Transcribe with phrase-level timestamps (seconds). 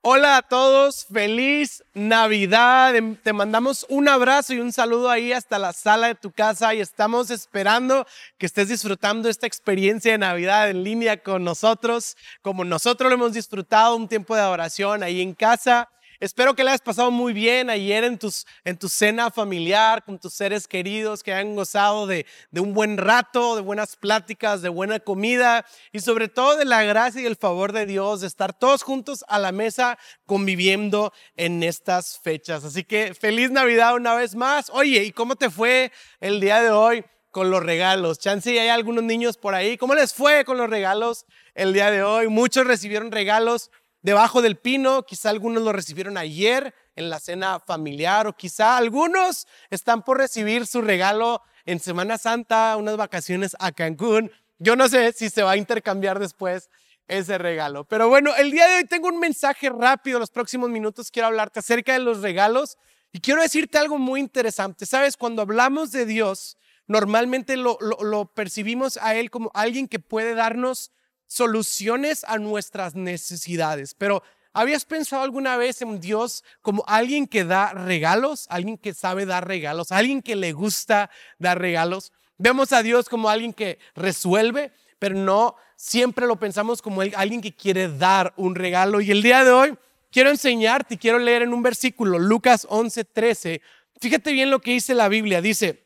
[0.00, 2.94] Hola a todos, feliz Navidad.
[2.94, 6.72] Em, te mandamos un abrazo y un saludo ahí hasta la sala de tu casa
[6.72, 8.06] y estamos esperando
[8.38, 13.32] que estés disfrutando esta experiencia de Navidad en línea con nosotros, como nosotros lo hemos
[13.32, 15.88] disfrutado, un tiempo de adoración ahí en casa.
[16.20, 20.18] Espero que le hayas pasado muy bien ayer en, tus, en tu cena familiar, con
[20.18, 24.68] tus seres queridos, que hayan gozado de, de un buen rato, de buenas pláticas, de
[24.68, 28.52] buena comida y sobre todo de la gracia y el favor de Dios, de estar
[28.52, 32.64] todos juntos a la mesa conviviendo en estas fechas.
[32.64, 34.70] Así que feliz Navidad una vez más.
[34.70, 37.04] Oye, ¿y cómo te fue el día de hoy?
[37.30, 38.18] con los regalos.
[38.18, 39.76] Chance, hay algunos niños por ahí.
[39.76, 42.26] ¿Cómo les fue con los regalos el día de hoy?
[42.28, 43.70] Muchos recibieron regalos
[44.02, 49.46] debajo del pino, quizá algunos lo recibieron ayer en la cena familiar o quizá algunos
[49.70, 54.30] están por recibir su regalo en Semana Santa, unas vacaciones a Cancún.
[54.58, 56.70] Yo no sé si se va a intercambiar después
[57.06, 57.84] ese regalo.
[57.84, 61.60] Pero bueno, el día de hoy tengo un mensaje rápido, los próximos minutos quiero hablarte
[61.60, 62.76] acerca de los regalos
[63.12, 64.86] y quiero decirte algo muy interesante.
[64.86, 70.34] Sabes, cuando hablamos de Dios, normalmente lo, lo percibimos a Él como alguien que puede
[70.34, 70.90] darnos
[71.28, 73.94] soluciones a nuestras necesidades.
[73.94, 79.26] Pero ¿habías pensado alguna vez en Dios como alguien que da regalos, alguien que sabe
[79.26, 82.12] dar regalos, alguien que le gusta dar regalos?
[82.38, 87.54] Vemos a Dios como alguien que resuelve, pero no siempre lo pensamos como alguien que
[87.54, 89.00] quiere dar un regalo.
[89.00, 89.78] Y el día de hoy
[90.10, 93.60] quiero enseñarte y quiero leer en un versículo, Lucas 11, 13.
[94.00, 95.40] Fíjate bien lo que dice la Biblia.
[95.40, 95.84] Dice,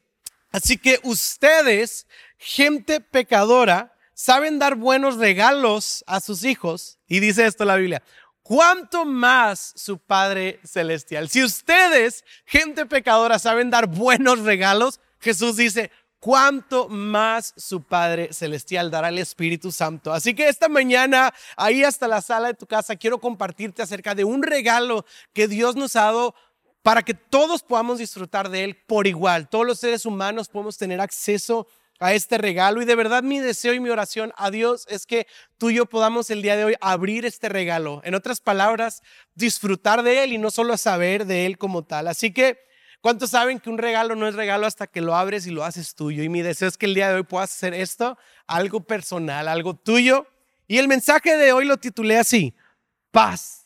[0.51, 2.07] así que ustedes,
[2.39, 3.92] gente pecadora,
[4.23, 8.05] saben dar buenos regalos a sus hijos, y dice esto la Biblia,
[8.45, 11.29] ¿cuánto más su Padre Celestial?
[11.29, 18.93] Si ustedes, gente pecadora, saben dar buenos regalos, Jesús dice, cuánto más su Padre Celestial
[18.93, 20.13] dará el Espíritu Santo.
[20.13, 24.23] Así que esta mañana, ahí hasta la sala de tu casa, quiero compartirte acerca de
[24.23, 26.37] un regalo que Dios nos ha dado
[26.85, 29.49] para que todos podamos disfrutar de él por igual.
[29.49, 32.83] Todos los seres humanos podemos tener acceso a este regalo.
[32.83, 35.27] Y de verdad mi deseo y mi oración a Dios es que
[35.59, 38.01] tú y yo podamos el día de hoy abrir este regalo.
[38.05, 39.03] En otras palabras,
[39.35, 42.09] disfrutar de Él y no solo saber de Él como tal.
[42.09, 42.59] Así que,
[43.01, 45.95] ¿cuántos saben que un regalo no es regalo hasta que lo abres y lo haces
[45.95, 46.25] tuyo?
[46.25, 49.77] Y mi deseo es que el día de hoy puedas hacer esto, algo personal, algo
[49.77, 50.27] tuyo.
[50.67, 52.57] Y el mensaje de hoy lo titulé así,
[53.13, 53.62] paz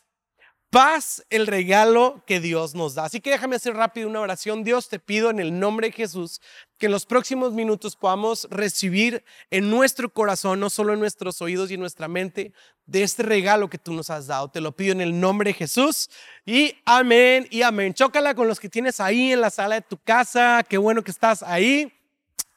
[0.70, 3.04] paz el regalo que Dios nos da.
[3.04, 4.64] Así que déjame hacer rápido una oración.
[4.64, 6.40] Dios, te pido en el nombre de Jesús
[6.78, 11.70] que en los próximos minutos podamos recibir en nuestro corazón, no solo en nuestros oídos
[11.70, 12.52] y en nuestra mente,
[12.84, 14.50] de este regalo que tú nos has dado.
[14.50, 16.10] Te lo pido en el nombre de Jesús
[16.44, 17.94] y amén y amén.
[17.94, 20.64] Chócala con los que tienes ahí en la sala de tu casa.
[20.68, 21.92] Qué bueno que estás ahí.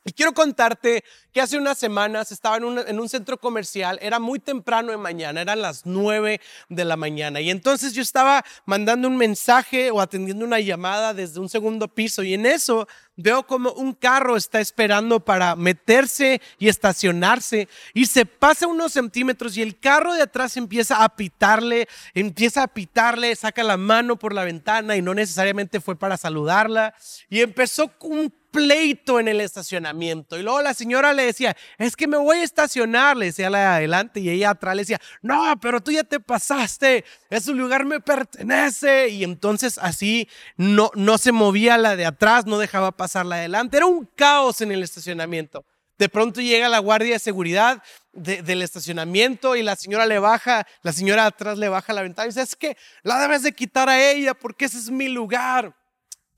[0.09, 4.89] Y quiero contarte que hace unas semanas estaba en un, centro comercial, era muy temprano
[4.89, 7.41] de mañana, eran las nueve de la mañana.
[7.41, 12.23] Y entonces yo estaba mandando un mensaje o atendiendo una llamada desde un segundo piso
[12.23, 12.87] y en eso
[13.17, 19.57] veo como un carro está esperando para meterse y estacionarse y se pasa unos centímetros
[19.57, 24.33] y el carro de atrás empieza a pitarle, empieza a pitarle, saca la mano por
[24.33, 26.95] la ventana y no necesariamente fue para saludarla
[27.29, 30.37] y empezó un pleito en el estacionamiento.
[30.37, 33.59] Y luego la señora le decía, es que me voy a estacionar, le decía la
[33.59, 37.85] de adelante y ella atrás le decía, no, pero tú ya te pasaste, ese lugar
[37.85, 39.09] me pertenece.
[39.09, 40.27] Y entonces así
[40.57, 43.77] no, no se movía la de atrás, no dejaba pasar la de adelante.
[43.77, 45.65] Era un caos en el estacionamiento.
[45.99, 47.83] De pronto llega la guardia de seguridad
[48.13, 52.29] del estacionamiento y la señora le baja, la señora atrás le baja la ventana y
[52.29, 55.75] dice, es que la debes de quitar a ella porque ese es mi lugar.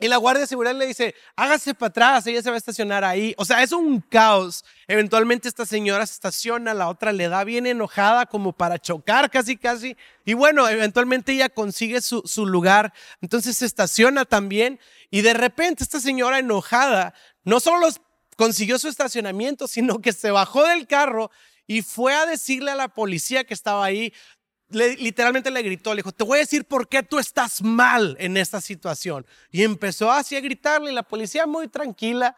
[0.01, 3.03] Y la guardia de seguridad le dice, hágase para atrás, ella se va a estacionar
[3.03, 3.35] ahí.
[3.37, 4.65] O sea, es un caos.
[4.87, 9.57] Eventualmente esta señora se estaciona, la otra le da bien enojada como para chocar casi,
[9.57, 9.95] casi.
[10.25, 12.93] Y bueno, eventualmente ella consigue su, su lugar.
[13.21, 14.79] Entonces se estaciona también.
[15.11, 17.13] Y de repente esta señora enojada
[17.43, 17.87] no solo
[18.37, 21.29] consiguió su estacionamiento, sino que se bajó del carro
[21.67, 24.13] y fue a decirle a la policía que estaba ahí,
[24.71, 28.37] literalmente le gritó, le dijo, te voy a decir por qué tú estás mal en
[28.37, 29.25] esta situación.
[29.51, 32.35] Y empezó así a gritarle la policía muy tranquila.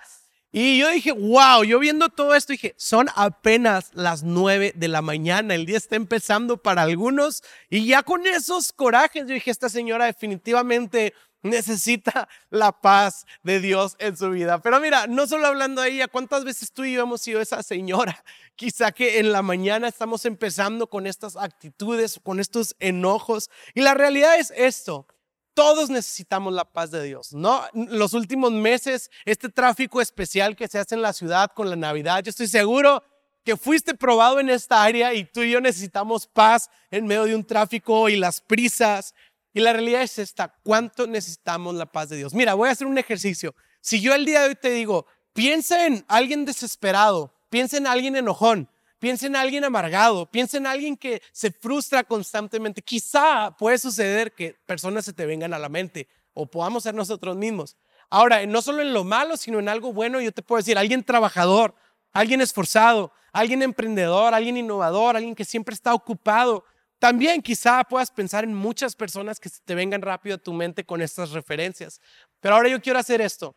[0.51, 5.01] Y yo dije, wow, yo viendo todo esto dije, son apenas las nueve de la
[5.01, 7.41] mañana, el día está empezando para algunos.
[7.69, 13.95] Y ya con esos corajes, yo dije, esta señora definitivamente necesita la paz de Dios
[13.99, 14.61] en su vida.
[14.61, 17.61] Pero mira, no solo hablando de ella, ¿cuántas veces tú y yo hemos sido esa
[17.61, 18.23] señora?
[18.55, 23.49] Quizá que en la mañana estamos empezando con estas actitudes, con estos enojos.
[23.73, 25.05] Y la realidad es esto.
[25.53, 27.63] Todos necesitamos la paz de Dios, ¿no?
[27.73, 32.23] Los últimos meses, este tráfico especial que se hace en la ciudad con la Navidad,
[32.23, 33.03] yo estoy seguro
[33.43, 37.35] que fuiste probado en esta área y tú y yo necesitamos paz en medio de
[37.35, 39.13] un tráfico y las prisas.
[39.53, 42.33] Y la realidad es esta, ¿cuánto necesitamos la paz de Dios?
[42.33, 43.53] Mira, voy a hacer un ejercicio.
[43.81, 48.15] Si yo el día de hoy te digo, piensa en alguien desesperado, piensa en alguien
[48.15, 48.67] enojón,
[48.97, 54.55] piensa en alguien amargado, piensa en alguien que se frustra constantemente, quizá puede suceder que
[54.65, 57.77] personas se te vengan a la mente o podamos ser nosotros mismos.
[58.09, 61.03] Ahora, no solo en lo malo, sino en algo bueno, yo te puedo decir, alguien
[61.03, 61.75] trabajador,
[62.11, 66.63] alguien esforzado, alguien emprendedor, alguien innovador, alguien que siempre está ocupado.
[67.03, 71.01] También quizá puedas pensar en muchas personas que te vengan rápido a tu mente con
[71.01, 71.99] estas referencias.
[72.39, 73.53] Pero ahora yo quiero hacer esto.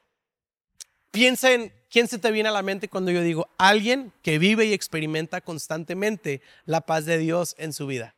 [1.13, 4.67] Piensa en quién se te viene a la mente cuando yo digo alguien que vive
[4.67, 8.17] y experimenta constantemente la paz de Dios en su vida.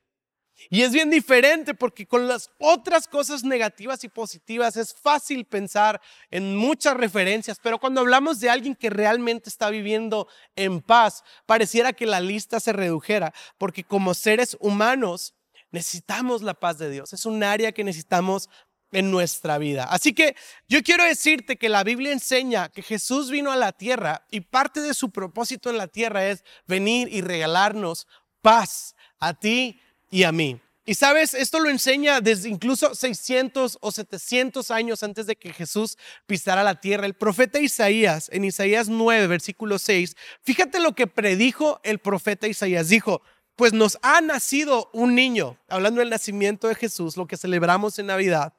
[0.70, 6.00] Y es bien diferente porque con las otras cosas negativas y positivas es fácil pensar
[6.30, 11.92] en muchas referencias, pero cuando hablamos de alguien que realmente está viviendo en paz, pareciera
[11.92, 15.34] que la lista se redujera, porque como seres humanos
[15.70, 17.12] necesitamos la paz de Dios.
[17.12, 18.48] Es un área que necesitamos
[18.92, 19.84] en nuestra vida.
[19.84, 20.34] Así que
[20.66, 24.80] yo quiero decirte que la Biblia enseña que Jesús vino a la tierra y parte
[24.80, 28.06] de su propósito en la tierra es venir y regalarnos
[28.40, 30.60] paz a ti y a mí.
[30.88, 35.98] Y sabes, esto lo enseña desde incluso 600 o 700 años antes de que Jesús
[36.26, 37.04] pisara la tierra.
[37.04, 42.88] El profeta Isaías, en Isaías 9, versículo 6, fíjate lo que predijo el profeta Isaías.
[42.88, 43.20] Dijo,
[43.54, 48.06] pues nos ha nacido un niño, hablando del nacimiento de Jesús, lo que celebramos en
[48.06, 48.54] Navidad.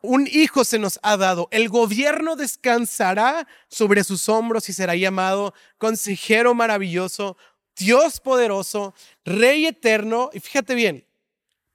[0.00, 1.48] Un hijo se nos ha dado.
[1.50, 7.36] El gobierno descansará sobre sus hombros y será llamado consejero maravilloso,
[7.76, 8.94] Dios poderoso,
[9.24, 11.06] Rey eterno, y fíjate bien,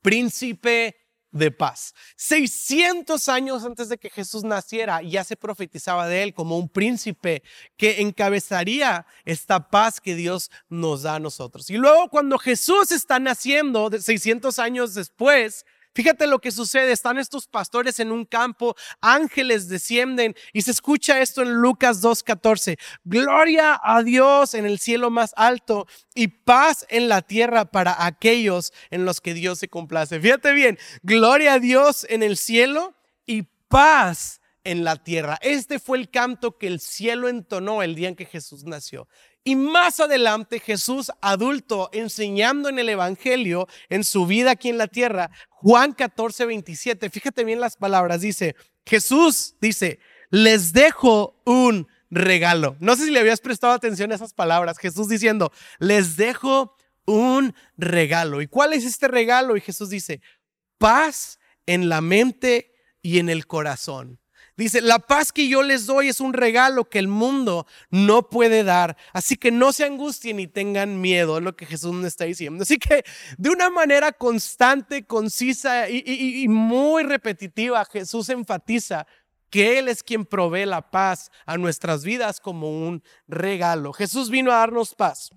[0.01, 0.95] príncipe
[1.31, 1.93] de paz.
[2.15, 7.43] 600 años antes de que Jesús naciera, ya se profetizaba de él como un príncipe
[7.77, 11.69] que encabezaría esta paz que Dios nos da a nosotros.
[11.69, 15.65] Y luego cuando Jesús está naciendo, 600 años después,
[15.99, 21.19] Fíjate lo que sucede, están estos pastores en un campo, ángeles descienden y se escucha
[21.19, 22.79] esto en Lucas 2.14.
[23.03, 28.71] Gloria a Dios en el cielo más alto y paz en la tierra para aquellos
[28.91, 30.21] en los que Dios se complace.
[30.21, 32.95] Fíjate bien, gloria a Dios en el cielo
[33.25, 35.37] y paz en la tierra.
[35.41, 39.09] Este fue el canto que el cielo entonó el día en que Jesús nació.
[39.43, 44.87] Y más adelante Jesús adulto enseñando en el Evangelio, en su vida aquí en la
[44.87, 48.55] tierra, Juan 14, 27, fíjate bien las palabras, dice,
[48.85, 49.99] Jesús dice,
[50.29, 52.75] les dejo un regalo.
[52.79, 56.75] No sé si le habías prestado atención a esas palabras, Jesús diciendo, les dejo
[57.05, 58.41] un regalo.
[58.41, 59.57] ¿Y cuál es este regalo?
[59.57, 60.21] Y Jesús dice,
[60.77, 64.19] paz en la mente y en el corazón.
[64.59, 68.65] Dice, la paz que yo les doy es un regalo que el mundo no puede
[68.65, 68.97] dar.
[69.13, 72.63] Así que no se angustien ni tengan miedo, es lo que Jesús nos está diciendo.
[72.63, 73.05] Así que
[73.37, 79.07] de una manera constante, concisa y, y muy repetitiva, Jesús enfatiza
[79.49, 83.93] que Él es quien provee la paz a nuestras vidas como un regalo.
[83.93, 85.29] Jesús vino a darnos paz.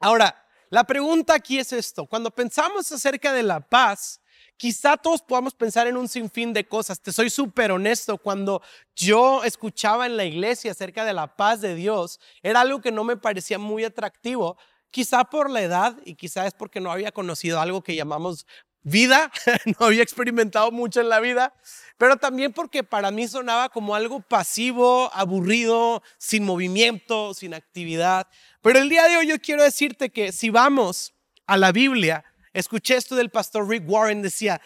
[0.00, 2.06] Ahora, la pregunta aquí es esto.
[2.06, 4.20] Cuando pensamos acerca de la paz,
[4.56, 7.00] Quizá todos podamos pensar en un sinfín de cosas.
[7.00, 8.62] Te soy súper honesto, cuando
[8.94, 13.04] yo escuchaba en la iglesia acerca de la paz de Dios, era algo que no
[13.04, 14.56] me parecía muy atractivo,
[14.90, 18.46] quizá por la edad y quizá es porque no había conocido algo que llamamos
[18.82, 19.30] vida,
[19.78, 21.52] no había experimentado mucho en la vida,
[21.98, 28.28] pero también porque para mí sonaba como algo pasivo, aburrido, sin movimiento, sin actividad.
[28.62, 31.12] Pero el día de hoy yo quiero decirte que si vamos
[31.46, 32.24] a la Biblia,
[32.56, 34.62] Escuché esto del pastor Rick Warren, decía,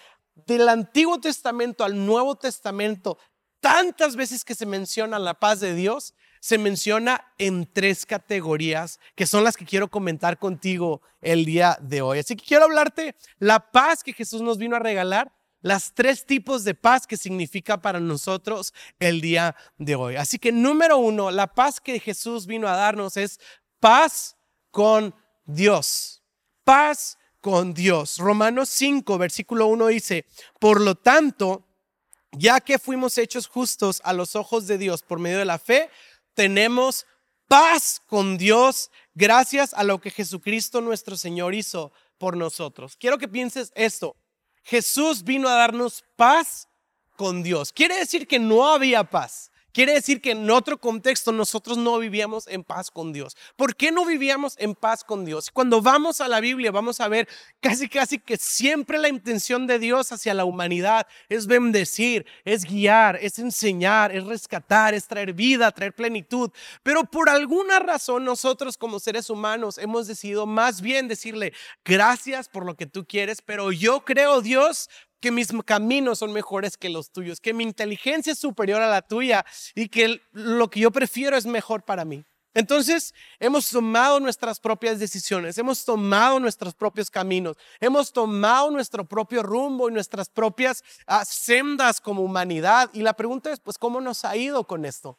[0.47, 3.19] del Antiguo Testamento al Nuevo Testamento,
[3.59, 9.27] tantas veces que se menciona la paz de Dios, se menciona en tres categorías que
[9.27, 12.21] son las que quiero comentar contigo el día de hoy.
[12.21, 16.63] Así que quiero hablarte la paz que Jesús nos vino a regalar, las tres tipos
[16.63, 20.15] de paz que significa para nosotros el día de hoy.
[20.15, 23.41] Así que número uno, la paz que Jesús vino a darnos es
[23.81, 24.37] paz
[24.71, 25.13] con
[25.45, 26.23] Dios.
[26.63, 28.19] Paz con Dios.
[28.19, 30.27] Romanos 5, versículo 1 dice,
[30.59, 31.65] por lo tanto,
[32.33, 35.91] ya que fuimos hechos justos a los ojos de Dios por medio de la fe,
[36.35, 37.07] tenemos
[37.49, 42.97] paz con Dios gracias a lo que Jesucristo nuestro Señor hizo por nosotros.
[42.97, 44.15] Quiero que pienses esto.
[44.63, 46.69] Jesús vino a darnos paz
[47.17, 47.73] con Dios.
[47.73, 52.47] Quiere decir que no había paz quiere decir que en otro contexto nosotros no vivíamos
[52.49, 53.37] en paz con Dios.
[53.57, 55.51] ¿Por qué no vivíamos en paz con Dios?
[55.51, 57.29] Cuando vamos a la Biblia vamos a ver
[57.61, 63.19] casi casi que siempre la intención de Dios hacia la humanidad es bendecir, es guiar,
[63.21, 66.51] es enseñar, es rescatar, es traer vida, traer plenitud.
[66.83, 71.53] Pero por alguna razón nosotros como seres humanos hemos decidido más bien decirle
[71.85, 74.89] gracias por lo que tú quieres, pero yo creo Dios
[75.21, 79.03] que mis caminos son mejores que los tuyos, que mi inteligencia es superior a la
[79.03, 82.25] tuya y que lo que yo prefiero es mejor para mí.
[82.53, 89.43] Entonces, hemos tomado nuestras propias decisiones, hemos tomado nuestros propios caminos, hemos tomado nuestro propio
[89.45, 92.91] rumbo y nuestras propias ah, sendas como humanidad.
[92.93, 95.19] Y la pregunta es, pues, ¿cómo nos ha ido con esto?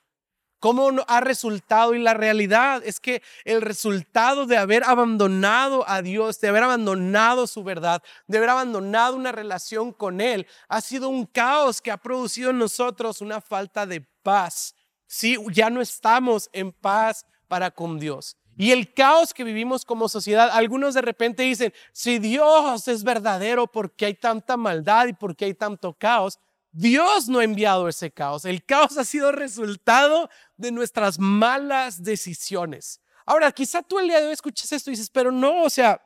[0.62, 1.96] ¿Cómo ha resultado?
[1.96, 7.48] Y la realidad es que el resultado de haber abandonado a Dios, de haber abandonado
[7.48, 11.98] su verdad, de haber abandonado una relación con Él, ha sido un caos que ha
[11.98, 14.76] producido en nosotros una falta de paz.
[15.08, 18.38] Sí, ya no estamos en paz para con Dios.
[18.56, 23.66] Y el caos que vivimos como sociedad, algunos de repente dicen, si Dios es verdadero,
[23.66, 26.38] ¿por qué hay tanta maldad y por qué hay tanto caos?
[26.72, 28.46] Dios no ha enviado ese caos.
[28.46, 33.02] El caos ha sido resultado de nuestras malas decisiones.
[33.26, 36.02] Ahora, quizá tú el día de hoy escuches esto y dices, pero no, o sea,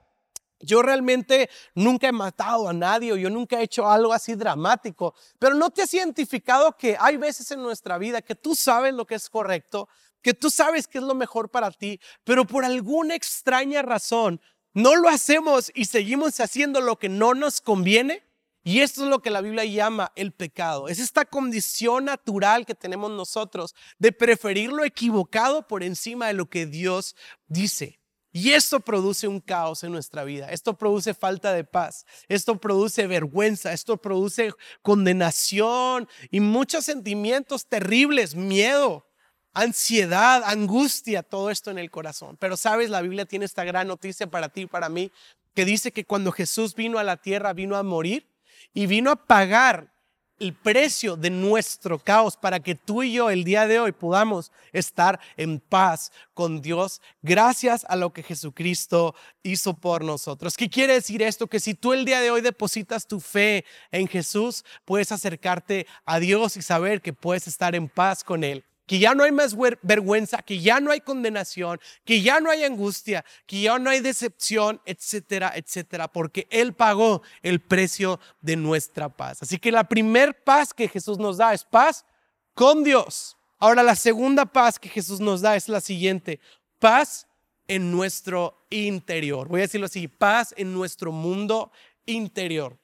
[0.59, 5.13] yo realmente nunca he matado a nadie o yo nunca he hecho algo así dramático,
[5.37, 9.05] pero no te has identificado que hay veces en nuestra vida que tú sabes lo
[9.05, 9.87] que es correcto,
[10.21, 14.41] que tú sabes que es lo mejor para ti, pero por alguna extraña razón
[14.73, 18.23] no lo hacemos y seguimos haciendo lo que no nos conviene.
[18.67, 20.87] Y esto es lo que la Biblia llama el pecado.
[20.87, 26.49] Es esta condición natural que tenemos nosotros de preferir lo equivocado por encima de lo
[26.49, 27.15] que Dios
[27.47, 27.99] dice.
[28.31, 30.49] Y esto produce un caos en nuestra vida.
[30.49, 32.07] Esto produce falta de paz.
[32.27, 33.71] Esto produce vergüenza.
[33.71, 39.05] Esto produce condenación y muchos sentimientos terribles, miedo,
[39.53, 42.35] ansiedad, angustia, todo esto en el corazón.
[42.39, 45.11] Pero sabes, la Biblia tiene esta gran noticia para ti y para mí,
[45.53, 48.34] que dice que cuando Jesús vino a la tierra, vino a morir
[48.75, 49.91] y vino a pagar
[50.37, 54.51] el precio de nuestro caos para que tú y yo el día de hoy podamos
[54.73, 60.57] estar en paz con Dios gracias a lo que Jesucristo hizo por nosotros.
[60.57, 61.47] ¿Qué quiere decir esto?
[61.47, 66.19] Que si tú el día de hoy depositas tu fe en Jesús, puedes acercarte a
[66.19, 69.55] Dios y saber que puedes estar en paz con Él que ya no hay más
[69.81, 73.99] vergüenza, que ya no hay condenación, que ya no hay angustia, que ya no hay
[73.99, 79.41] decepción, etcétera, etcétera, porque Él pagó el precio de nuestra paz.
[79.41, 82.05] Así que la primer paz que Jesús nos da es paz
[82.53, 83.37] con Dios.
[83.57, 86.39] Ahora la segunda paz que Jesús nos da es la siguiente,
[86.79, 87.27] paz
[87.67, 89.47] en nuestro interior.
[89.47, 91.71] Voy a decirlo así, paz en nuestro mundo
[92.05, 92.77] interior.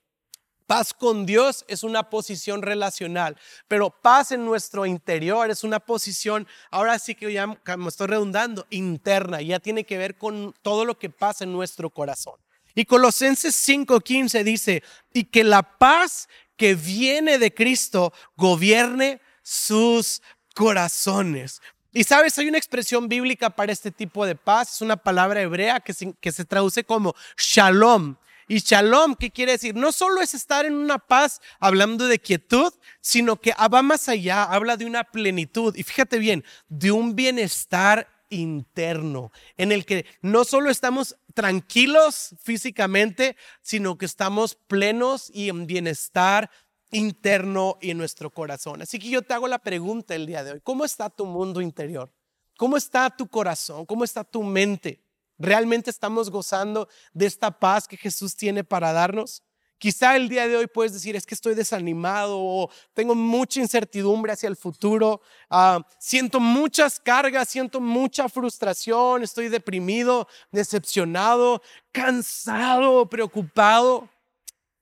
[0.72, 3.36] Paz con Dios es una posición relacional,
[3.68, 8.66] pero paz en nuestro interior es una posición, ahora sí que ya me estoy redundando,
[8.70, 12.36] interna, ya tiene que ver con todo lo que pasa en nuestro corazón.
[12.74, 20.22] Y Colosenses 5:15 dice, y que la paz que viene de Cristo gobierne sus
[20.56, 21.62] corazones.
[21.92, 25.82] Y sabes, hay una expresión bíblica para este tipo de paz, es una palabra hebrea
[25.82, 28.16] que que se traduce como shalom.
[28.51, 29.75] Y shalom, ¿qué quiere decir?
[29.75, 34.43] No solo es estar en una paz hablando de quietud, sino que va más allá,
[34.43, 35.74] habla de una plenitud.
[35.77, 43.38] Y fíjate bien, de un bienestar interno, en el que no solo estamos tranquilos físicamente,
[43.62, 46.51] sino que estamos plenos y en bienestar
[46.91, 48.81] interno y en nuestro corazón.
[48.81, 51.62] Así que yo te hago la pregunta el día de hoy, ¿cómo está tu mundo
[51.62, 52.12] interior?
[52.58, 53.86] ¿Cómo está tu corazón?
[53.86, 55.00] ¿Cómo está tu mente?
[55.41, 59.43] ¿Realmente estamos gozando de esta paz que Jesús tiene para darnos?
[59.79, 64.31] Quizá el día de hoy puedes decir, es que estoy desanimado o tengo mucha incertidumbre
[64.31, 74.07] hacia el futuro, ah, siento muchas cargas, siento mucha frustración, estoy deprimido, decepcionado, cansado, preocupado.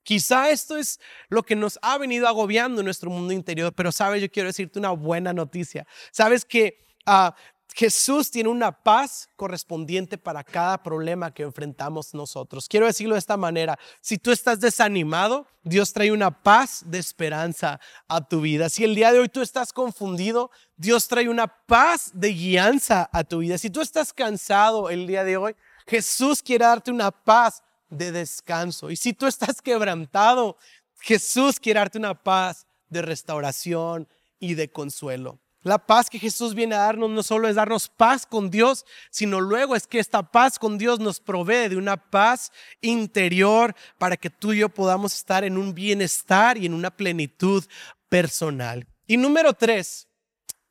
[0.04, 1.00] Quizá esto es
[1.30, 4.80] lo que nos ha venido agobiando en nuestro mundo interior, pero sabes, yo quiero decirte
[4.80, 5.88] una buena noticia.
[6.12, 7.32] Sabes que uh,
[7.80, 12.68] Jesús tiene una paz correspondiente para cada problema que enfrentamos nosotros.
[12.68, 17.80] Quiero decirlo de esta manera, si tú estás desanimado, Dios trae una paz de esperanza
[18.10, 18.68] a tu vida.
[18.68, 23.24] Si el día de hoy tú estás confundido, Dios trae una paz de guianza a
[23.24, 23.58] tu vida.
[23.58, 25.56] Si tú estás cansado el día de hoy,
[25.88, 28.92] Jesús quiere darte una paz de descanso.
[28.92, 30.58] Y si tú estás quebrantado,
[31.00, 34.06] Jesús quiere darte una paz de restauración
[34.38, 35.40] y de consuelo.
[35.62, 39.42] La paz que Jesús viene a darnos no solo es darnos paz con Dios, sino
[39.42, 44.30] luego es que esta paz con Dios nos provee de una paz interior para que
[44.30, 47.66] tú y yo podamos estar en un bienestar y en una plenitud
[48.08, 48.88] personal.
[49.06, 50.08] Y número tres,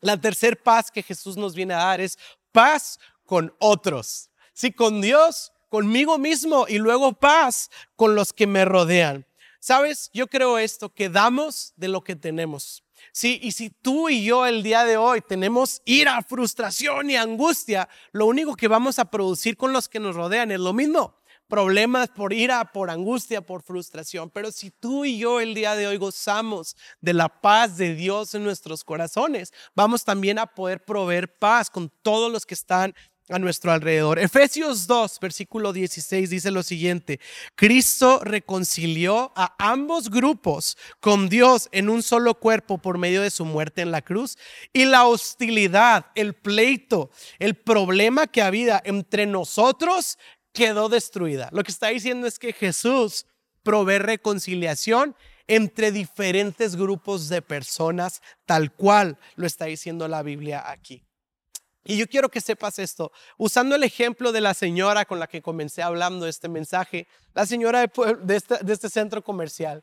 [0.01, 2.17] La tercer paz que Jesús nos viene a dar es
[2.53, 4.31] paz con otros.
[4.55, 9.27] Sí, con Dios, conmigo mismo y luego paz con los que me rodean.
[9.61, 12.85] Sabes, yo creo esto, que damos de lo que tenemos.
[13.13, 17.89] Sí, y si tú y yo el día de hoy tenemos ira, frustración y angustia,
[18.13, 21.19] lo único que vamos a producir con los que nos rodean es lo mismo.
[21.49, 24.29] Problemas por ira, por angustia, por frustración.
[24.29, 28.35] Pero si tú y yo el día de hoy gozamos de la paz de Dios
[28.35, 32.95] en nuestros corazones, vamos también a poder proveer paz con todos los que están
[33.29, 34.19] a nuestro alrededor.
[34.19, 37.21] Efesios 2, versículo 16 dice lo siguiente,
[37.55, 43.45] Cristo reconcilió a ambos grupos con Dios en un solo cuerpo por medio de su
[43.45, 44.39] muerte en la cruz
[44.73, 50.19] y la hostilidad, el pleito, el problema que había entre nosotros
[50.53, 51.49] quedó destruida.
[51.53, 53.27] Lo que está diciendo es que Jesús
[53.63, 55.15] provee reconciliación
[55.47, 61.08] entre diferentes grupos de personas, tal cual lo está diciendo la Biblia aquí.
[61.89, 65.41] Y yo quiero que sepas esto, usando el ejemplo de la señora con la que
[65.41, 69.83] comencé hablando este mensaje, la señora de, este, este centro comercial.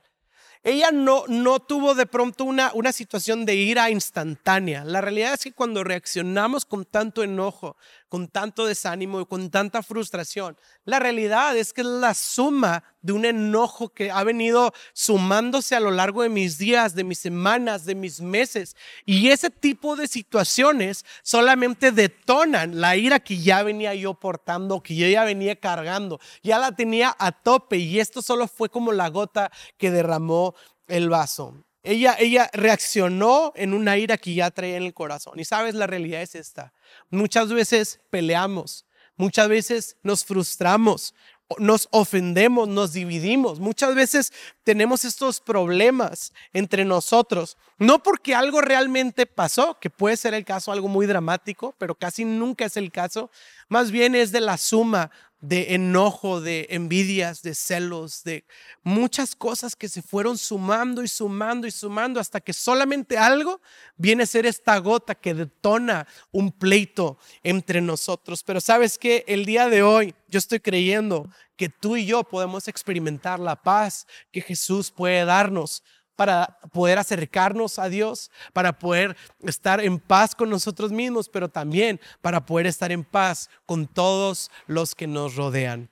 [0.62, 4.84] Ella no, no tuvo de pronto una, una situación de ira instantánea.
[4.86, 7.76] La realidad es que cuando reaccionamos con tanto enojo,
[8.16, 10.56] con tanto desánimo y con tanta frustración,
[10.86, 15.82] la realidad es que es la suma de un enojo que ha venido sumándose a
[15.82, 18.78] lo largo de mis días, de mis semanas, de mis meses.
[19.06, 24.96] Y ese tipo de situaciones solamente detonan la ira que ya venía yo portando, que
[24.96, 29.10] yo ya venía cargando, ya la tenía a tope y esto solo fue como la
[29.10, 30.56] gota que derramó
[30.88, 31.66] el vaso.
[31.86, 35.40] Ella, ella reaccionó en una ira que ya traía en el corazón.
[35.40, 36.74] Y sabes, la realidad es esta.
[37.12, 41.14] Muchas veces peleamos, muchas veces nos frustramos,
[41.60, 43.60] nos ofendemos, nos dividimos.
[43.60, 50.34] Muchas veces tenemos estos problemas entre nosotros, no porque algo realmente pasó, que puede ser
[50.34, 53.30] el caso, algo muy dramático, pero casi nunca es el caso,
[53.70, 55.12] más bien es de la suma
[55.42, 58.46] de enojo, de envidias, de celos, de
[58.84, 63.62] muchas cosas que se fueron sumando y sumando y sumando hasta que solamente algo
[63.96, 68.44] viene a ser esta gota que detona un pleito entre nosotros.
[68.44, 72.68] Pero sabes que el día de hoy yo estoy creyendo que tú y yo podemos
[72.68, 75.84] experimentar la paz que Jesús puede darnos
[76.16, 82.00] para poder acercarnos a Dios, para poder estar en paz con nosotros mismos, pero también
[82.22, 85.90] para poder estar en paz con todos los que nos rodean.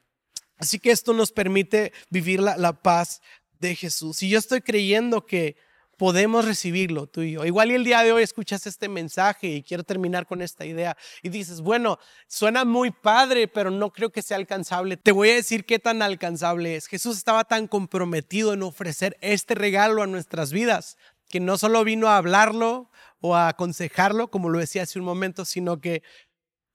[0.58, 3.22] Así que esto nos permite vivir la, paz
[3.60, 4.24] de Jesús.
[4.24, 5.58] Y yo estoy creyendo que
[6.04, 7.46] podemos recibirlo tú y yo.
[7.46, 10.98] Igual y el día de hoy escuchas este mensaje y quiero terminar con esta idea
[11.22, 14.98] y dices, bueno, suena muy padre, pero no creo que sea alcanzable.
[14.98, 16.88] Te voy a decir qué tan alcanzable es.
[16.88, 20.98] Jesús estaba tan comprometido en ofrecer este regalo a nuestras vidas
[21.30, 25.46] que no solo vino a hablarlo o a aconsejarlo, como lo decía hace un momento,
[25.46, 26.04] sino que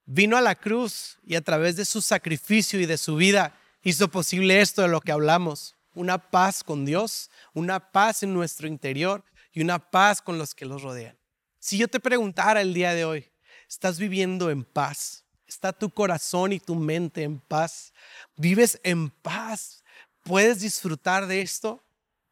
[0.07, 4.09] vino a la cruz y a través de su sacrificio y de su vida hizo
[4.09, 9.25] posible esto de lo que hablamos una paz con Dios, una paz en nuestro interior
[9.53, 11.19] y una paz con los que los rodean.
[11.59, 13.31] Si yo te preguntara el día de hoy,
[13.69, 15.25] ¿estás viviendo en paz?
[15.47, 17.93] ¿Está tu corazón y tu mente en paz?
[18.37, 19.83] ¿Vives en paz?
[20.23, 21.83] ¿Puedes disfrutar de esto?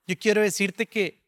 [0.06, 1.25] Yo quiero decirte que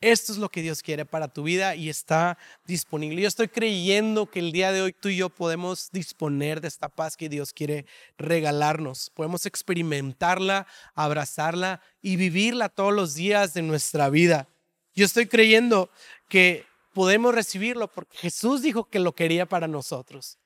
[0.00, 3.22] esto es lo que Dios quiere para tu vida y está disponible.
[3.22, 6.88] Yo estoy creyendo que el día de hoy tú y yo podemos disponer de esta
[6.88, 7.86] paz que Dios quiere
[8.18, 9.10] regalarnos.
[9.10, 14.48] Podemos experimentarla, abrazarla y vivirla todos los días de nuestra vida.
[14.94, 15.90] Yo estoy creyendo
[16.28, 20.38] que podemos recibirlo porque Jesús dijo que lo quería para nosotros.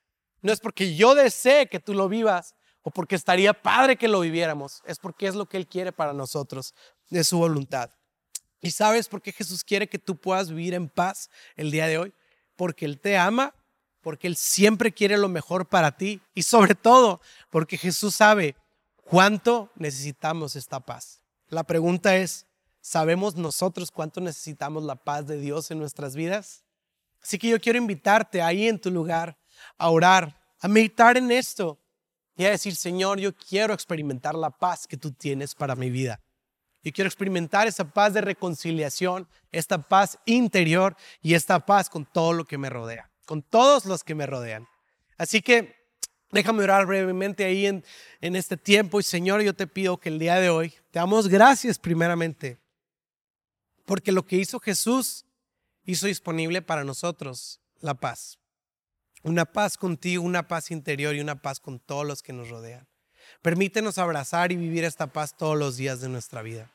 [0.43, 4.21] No es porque yo desee que tú lo vivas o porque estaría padre que lo
[4.21, 6.75] viviéramos, es porque es lo que Él quiere para nosotros,
[7.11, 7.91] de su voluntad.
[8.61, 11.99] ¿Y sabes por qué Jesús quiere que tú puedas vivir en paz el día de
[11.99, 12.15] hoy?
[12.57, 13.55] Porque Él te ama,
[14.03, 18.57] porque Él siempre quiere lo mejor para ti y sobre todo porque Jesús sabe
[18.97, 21.23] cuánto necesitamos esta paz.
[21.49, 22.47] La pregunta es,
[22.81, 26.65] ¿sabemos nosotros cuánto necesitamos la paz de Dios en nuestras vidas?
[27.23, 29.39] Así que yo quiero invitarte ahí en tu lugar
[29.77, 31.79] a orar, a meditar en esto
[32.37, 36.21] y a decir, Señor, yo quiero experimentar la paz que tú tienes para mi vida.
[36.83, 42.33] Yo quiero experimentar esa paz de reconciliación, esta paz interior y esta paz con todo
[42.33, 44.67] lo que me rodea, con todos los que me rodean.
[45.19, 45.75] Así que
[46.31, 47.85] déjame orar brevemente ahí en,
[48.21, 51.29] en este tiempo y Señor, yo te pido que el día de hoy te damos
[51.29, 52.59] gracias primeramente,
[53.85, 55.27] porque lo que hizo Jesús
[55.85, 58.39] hizo disponible para nosotros la paz.
[59.23, 62.90] Una paz contigo, una paz interior y una paz con todos los que nos rodean.
[63.43, 66.71] Permítenos abrazar y vivir esta paz todos los días de nuestra vida.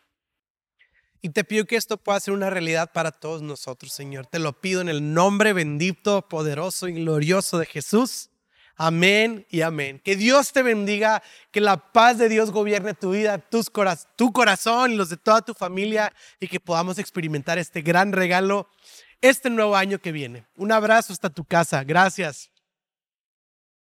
[1.22, 4.28] Y te pido que esto pueda ser una realidad para todos nosotros, Señor.
[4.28, 8.30] Te lo pido en el nombre bendito, poderoso y glorioso de Jesús.
[8.76, 10.02] Amén y amén.
[10.04, 13.72] Que Dios te bendiga, que la paz de Dios gobierne tu vida, tus
[14.16, 18.70] tu corazón y los de toda tu familia y que podamos experimentar este gran regalo
[19.22, 20.46] este nuevo año que viene.
[20.58, 21.84] Un abrazo hasta tu casa.
[21.84, 22.52] Gracias.